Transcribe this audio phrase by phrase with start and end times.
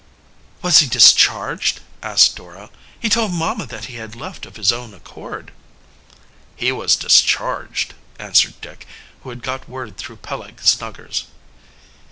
[0.63, 2.71] "Was he discharged?" asked Dora.
[2.99, 5.51] "He told mamma that he had left of his own accord."
[6.55, 8.87] "He was discharged," answered Dick,
[9.21, 11.25] who had got word through Peleg Snuggers.